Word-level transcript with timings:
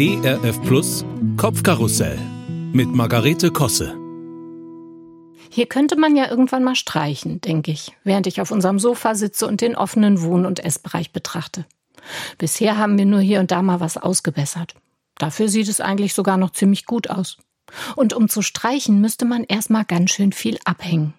ERF 0.00 0.62
Plus 0.62 1.04
Kopfkarussell 1.36 2.20
mit 2.72 2.88
Margarete 2.94 3.50
Kosse. 3.50 3.96
Hier 5.50 5.66
könnte 5.66 5.96
man 5.96 6.14
ja 6.14 6.30
irgendwann 6.30 6.62
mal 6.62 6.76
streichen, 6.76 7.40
denke 7.40 7.72
ich, 7.72 7.96
während 8.04 8.28
ich 8.28 8.40
auf 8.40 8.52
unserem 8.52 8.78
Sofa 8.78 9.16
sitze 9.16 9.48
und 9.48 9.60
den 9.60 9.74
offenen 9.74 10.22
Wohn- 10.22 10.46
und 10.46 10.64
Essbereich 10.64 11.10
betrachte. 11.10 11.66
Bisher 12.38 12.78
haben 12.78 12.96
wir 12.96 13.06
nur 13.06 13.18
hier 13.18 13.40
und 13.40 13.50
da 13.50 13.60
mal 13.60 13.80
was 13.80 13.96
ausgebessert. 13.96 14.76
Dafür 15.16 15.48
sieht 15.48 15.66
es 15.66 15.80
eigentlich 15.80 16.14
sogar 16.14 16.36
noch 16.36 16.50
ziemlich 16.50 16.86
gut 16.86 17.10
aus. 17.10 17.36
Und 17.96 18.12
um 18.12 18.28
zu 18.28 18.40
streichen, 18.40 19.00
müsste 19.00 19.24
man 19.24 19.42
erstmal 19.42 19.84
ganz 19.84 20.12
schön 20.12 20.30
viel 20.30 20.58
abhängen. 20.64 21.12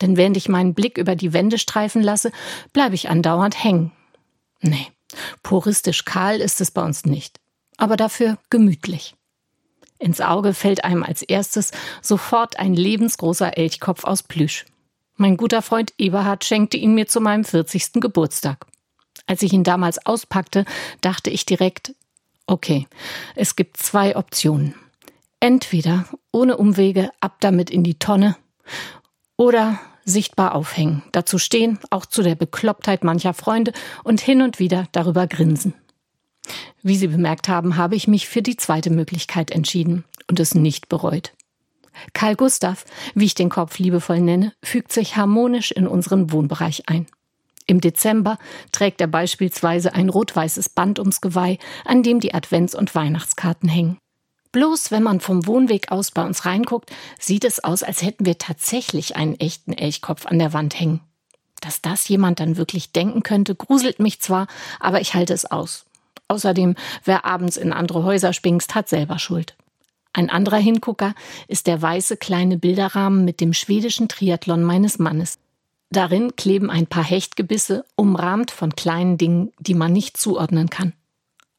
Denn 0.00 0.16
während 0.16 0.38
ich 0.38 0.48
meinen 0.48 0.72
Blick 0.72 0.96
über 0.96 1.16
die 1.16 1.34
Wände 1.34 1.58
streifen 1.58 2.02
lasse, 2.02 2.32
bleibe 2.72 2.94
ich 2.94 3.10
andauernd 3.10 3.62
hängen. 3.62 3.92
Nee, 4.62 4.86
puristisch 5.42 6.06
kahl 6.06 6.40
ist 6.40 6.62
es 6.62 6.70
bei 6.70 6.82
uns 6.82 7.04
nicht, 7.04 7.40
aber 7.76 7.96
dafür 7.96 8.38
gemütlich. 8.50 9.14
Ins 9.98 10.20
Auge 10.20 10.52
fällt 10.52 10.84
einem 10.84 11.02
als 11.02 11.22
erstes 11.22 11.70
sofort 12.02 12.58
ein 12.58 12.74
lebensgroßer 12.74 13.56
Elchkopf 13.56 14.04
aus 14.04 14.22
Plüsch. 14.22 14.66
Mein 15.16 15.38
guter 15.38 15.62
Freund 15.62 15.94
Eberhard 15.96 16.44
schenkte 16.44 16.76
ihn 16.76 16.94
mir 16.94 17.06
zu 17.06 17.20
meinem 17.20 17.44
40. 17.44 17.94
Geburtstag. 17.94 18.66
Als 19.26 19.42
ich 19.42 19.52
ihn 19.52 19.64
damals 19.64 20.04
auspackte, 20.04 20.66
dachte 21.00 21.30
ich 21.30 21.46
direkt, 21.46 21.94
okay, 22.46 22.86
es 23.34 23.56
gibt 23.56 23.78
zwei 23.78 24.16
Optionen. 24.16 24.74
Entweder 25.40 26.06
ohne 26.32 26.58
Umwege 26.58 27.10
ab 27.20 27.36
damit 27.40 27.70
in 27.70 27.82
die 27.82 27.98
Tonne 27.98 28.36
oder 29.36 29.80
sichtbar 30.04 30.54
aufhängen, 30.54 31.02
dazu 31.12 31.38
stehen, 31.38 31.78
auch 31.90 32.06
zu 32.06 32.22
der 32.22 32.34
Beklopptheit 32.36 33.02
mancher 33.02 33.34
Freunde 33.34 33.72
und 34.04 34.20
hin 34.20 34.42
und 34.42 34.58
wieder 34.58 34.86
darüber 34.92 35.26
grinsen. 35.26 35.74
Wie 36.82 36.96
Sie 36.96 37.08
bemerkt 37.08 37.48
haben, 37.48 37.76
habe 37.76 37.96
ich 37.96 38.08
mich 38.08 38.28
für 38.28 38.42
die 38.42 38.56
zweite 38.56 38.90
Möglichkeit 38.90 39.50
entschieden 39.50 40.04
und 40.28 40.40
es 40.40 40.54
nicht 40.54 40.88
bereut. 40.88 41.32
Karl 42.12 42.36
Gustav, 42.36 42.84
wie 43.14 43.24
ich 43.24 43.34
den 43.34 43.48
Kopf 43.48 43.78
liebevoll 43.78 44.20
nenne, 44.20 44.52
fügt 44.62 44.92
sich 44.92 45.16
harmonisch 45.16 45.70
in 45.70 45.86
unseren 45.86 46.30
Wohnbereich 46.30 46.88
ein. 46.88 47.06
Im 47.66 47.80
Dezember 47.80 48.38
trägt 48.70 49.00
er 49.00 49.08
beispielsweise 49.08 49.94
ein 49.94 50.08
rot-weißes 50.08 50.68
Band 50.68 51.00
ums 51.00 51.20
Geweih, 51.20 51.58
an 51.84 52.02
dem 52.02 52.20
die 52.20 52.32
Advents- 52.32 52.76
und 52.76 52.94
Weihnachtskarten 52.94 53.68
hängen. 53.68 53.98
Bloß 54.52 54.90
wenn 54.90 55.02
man 55.02 55.20
vom 55.20 55.46
Wohnweg 55.46 55.90
aus 55.90 56.12
bei 56.12 56.24
uns 56.24 56.46
reinguckt, 56.46 56.90
sieht 57.18 57.44
es 57.44 57.62
aus, 57.62 57.82
als 57.82 58.02
hätten 58.02 58.24
wir 58.24 58.38
tatsächlich 58.38 59.16
einen 59.16 59.38
echten 59.38 59.72
Elchkopf 59.72 60.26
an 60.26 60.38
der 60.38 60.52
Wand 60.52 60.78
hängen. 60.78 61.00
Dass 61.60 61.82
das 61.82 62.08
jemand 62.08 62.38
dann 62.38 62.56
wirklich 62.56 62.92
denken 62.92 63.22
könnte, 63.22 63.54
gruselt 63.54 63.98
mich 63.98 64.20
zwar, 64.20 64.46
aber 64.78 65.00
ich 65.00 65.14
halte 65.14 65.34
es 65.34 65.44
aus. 65.44 65.84
Außerdem, 66.28 66.74
wer 67.04 67.24
abends 67.24 67.56
in 67.56 67.72
andere 67.72 68.04
Häuser 68.04 68.32
spingst, 68.32 68.74
hat 68.74 68.88
selber 68.88 69.18
Schuld. 69.18 69.56
Ein 70.12 70.30
anderer 70.30 70.56
Hingucker 70.56 71.14
ist 71.46 71.66
der 71.66 71.80
weiße 71.80 72.16
kleine 72.16 72.56
Bilderrahmen 72.56 73.24
mit 73.24 73.40
dem 73.40 73.52
schwedischen 73.52 74.08
Triathlon 74.08 74.62
meines 74.64 74.98
Mannes. 74.98 75.38
Darin 75.90 76.34
kleben 76.36 76.70
ein 76.70 76.86
paar 76.86 77.04
Hechtgebisse, 77.04 77.84
umrahmt 77.96 78.50
von 78.50 78.74
kleinen 78.74 79.18
Dingen, 79.18 79.52
die 79.58 79.74
man 79.74 79.92
nicht 79.92 80.16
zuordnen 80.16 80.70
kann. 80.70 80.94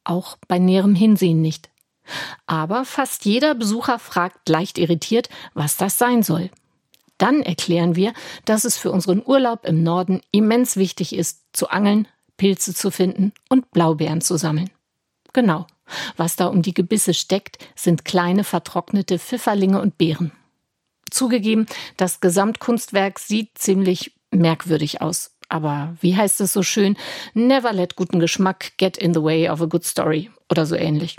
Auch 0.04 0.36
bei 0.48 0.58
näherem 0.58 0.94
Hinsehen 0.94 1.40
nicht. 1.40 1.70
Aber 2.46 2.84
fast 2.84 3.24
jeder 3.24 3.54
Besucher 3.54 3.98
fragt 3.98 4.48
leicht 4.48 4.78
irritiert, 4.78 5.28
was 5.54 5.76
das 5.76 5.98
sein 5.98 6.22
soll. 6.22 6.50
Dann 7.16 7.42
erklären 7.42 7.96
wir, 7.96 8.12
dass 8.44 8.64
es 8.64 8.78
für 8.78 8.90
unseren 8.90 9.22
Urlaub 9.24 9.64
im 9.66 9.82
Norden 9.82 10.20
immens 10.30 10.76
wichtig 10.76 11.14
ist, 11.14 11.42
zu 11.52 11.68
angeln, 11.68 12.06
Pilze 12.38 12.72
zu 12.72 12.90
finden 12.90 13.32
und 13.50 13.70
Blaubeeren 13.72 14.22
zu 14.22 14.38
sammeln. 14.38 14.70
Genau. 15.34 15.66
Was 16.16 16.36
da 16.36 16.46
um 16.46 16.62
die 16.62 16.74
Gebisse 16.74 17.12
steckt, 17.12 17.58
sind 17.74 18.06
kleine 18.06 18.44
vertrocknete 18.44 19.18
Pfifferlinge 19.18 19.80
und 19.80 19.98
Beeren. 19.98 20.32
Zugegeben, 21.10 21.66
das 21.96 22.20
Gesamtkunstwerk 22.20 23.18
sieht 23.18 23.58
ziemlich 23.58 24.14
merkwürdig 24.30 25.00
aus. 25.00 25.34
Aber 25.48 25.96
wie 26.00 26.16
heißt 26.16 26.40
es 26.42 26.52
so 26.52 26.62
schön? 26.62 26.96
Never 27.32 27.72
let 27.72 27.96
guten 27.96 28.20
Geschmack 28.20 28.76
get 28.76 28.98
in 28.98 29.14
the 29.14 29.22
way 29.22 29.48
of 29.48 29.62
a 29.62 29.66
good 29.66 29.84
story 29.84 30.30
oder 30.50 30.66
so 30.66 30.76
ähnlich. 30.76 31.16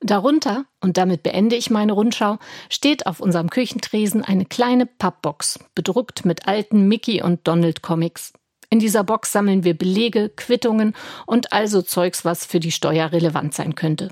Darunter, 0.00 0.64
und 0.80 0.96
damit 0.96 1.22
beende 1.22 1.54
ich 1.54 1.70
meine 1.70 1.92
Rundschau, 1.92 2.38
steht 2.70 3.06
auf 3.06 3.20
unserem 3.20 3.50
Küchentresen 3.50 4.24
eine 4.24 4.46
kleine 4.46 4.86
Pappbox, 4.86 5.60
bedruckt 5.74 6.24
mit 6.24 6.48
alten 6.48 6.88
Mickey 6.88 7.22
und 7.22 7.46
Donald 7.46 7.82
Comics. 7.82 8.32
In 8.72 8.78
dieser 8.78 9.04
Box 9.04 9.32
sammeln 9.32 9.64
wir 9.64 9.76
Belege, 9.76 10.30
Quittungen 10.34 10.94
und 11.26 11.52
also 11.52 11.82
Zeugs, 11.82 12.24
was 12.24 12.46
für 12.46 12.58
die 12.58 12.72
Steuer 12.72 13.12
relevant 13.12 13.52
sein 13.52 13.74
könnte. 13.74 14.08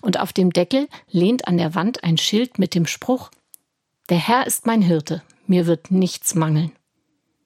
Und 0.00 0.20
auf 0.20 0.32
dem 0.32 0.52
Deckel 0.52 0.86
lehnt 1.10 1.48
an 1.48 1.58
der 1.58 1.74
Wand 1.74 2.04
ein 2.04 2.16
Schild 2.16 2.60
mit 2.60 2.76
dem 2.76 2.86
Spruch 2.86 3.32
Der 4.08 4.18
Herr 4.18 4.46
ist 4.46 4.64
mein 4.64 4.80
Hirte, 4.80 5.24
mir 5.48 5.66
wird 5.66 5.90
nichts 5.90 6.36
mangeln. 6.36 6.70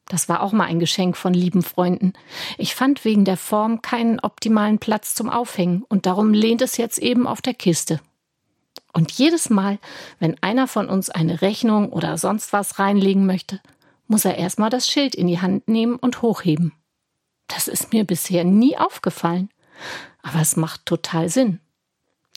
Das 0.05 0.29
war 0.29 0.43
auch 0.43 0.53
mal 0.53 0.67
ein 0.67 0.81
Geschenk 0.81 1.17
von 1.17 1.33
lieben 1.33 1.63
Freunden. 1.63 2.13
Ich 2.59 2.75
fand 2.75 3.07
wegen 3.07 3.25
der 3.25 3.39
Form 3.39 3.81
keinen 3.81 4.21
optimalen 4.21 4.79
Platz 4.79 5.15
zum 5.15 5.31
Aufhängen 5.31 5.83
und 5.89 6.05
darum 6.05 6.35
lehnt 6.35 6.61
es 6.61 6.77
jetzt 6.77 6.99
eben 6.99 7.27
auf 7.27 7.41
der 7.41 7.55
Kiste. 7.55 8.01
Und 8.93 9.13
jedes 9.13 9.49
Mal, 9.49 9.79
wenn 10.19 10.37
einer 10.43 10.69
von 10.69 10.91
uns 10.91 11.09
eine 11.09 11.41
Rechnung 11.41 11.91
oder 11.91 12.19
sonst 12.19 12.53
was 12.53 12.79
reinlegen 12.79 13.25
möchte, 13.25 13.61
muss 14.07 14.25
er 14.25 14.37
erstmal 14.37 14.71
das 14.71 14.89
Schild 14.89 15.15
in 15.15 15.27
die 15.27 15.41
Hand 15.41 15.69
nehmen 15.69 15.97
und 15.97 16.23
hochheben. 16.23 16.73
Das 17.49 17.69
ist 17.69 17.93
mir 17.93 18.05
bisher 18.05 18.45
nie 18.45 18.77
aufgefallen. 18.77 19.51
Aber 20.23 20.41
es 20.41 20.57
macht 20.57 20.87
total 20.87 21.29
Sinn. 21.29 21.61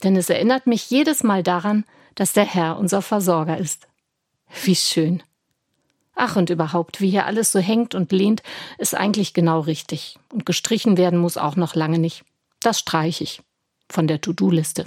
Denn 0.02 0.16
es 0.16 0.30
erinnert 0.30 0.66
mich 0.66 0.90
jedes 0.90 1.22
Mal 1.22 1.42
daran, 1.42 1.84
dass 2.14 2.32
der 2.32 2.44
Herr 2.44 2.78
unser 2.78 3.02
Versorger 3.02 3.58
ist. 3.58 3.88
Wie 4.64 4.76
schön. 4.76 5.22
Ach, 6.14 6.36
und 6.36 6.50
überhaupt, 6.50 7.00
wie 7.00 7.10
hier 7.10 7.26
alles 7.26 7.52
so 7.52 7.60
hängt 7.60 7.94
und 7.94 8.10
lehnt, 8.10 8.42
ist 8.76 8.94
eigentlich 8.94 9.34
genau 9.34 9.60
richtig. 9.60 10.18
Und 10.32 10.46
gestrichen 10.46 10.96
werden 10.96 11.18
muss 11.18 11.36
auch 11.36 11.56
noch 11.56 11.74
lange 11.74 11.98
nicht. 11.98 12.24
Das 12.60 12.80
streiche 12.80 13.22
ich 13.22 13.40
von 13.88 14.08
der 14.08 14.20
To-Do-Liste. 14.20 14.86